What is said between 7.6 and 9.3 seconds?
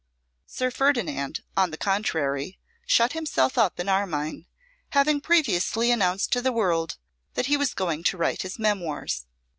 going to write his memoirs.